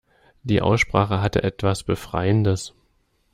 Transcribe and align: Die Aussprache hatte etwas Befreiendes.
Die 0.41 0.63
Aussprache 0.63 1.21
hatte 1.21 1.43
etwas 1.43 1.83
Befreiendes. 1.83 2.73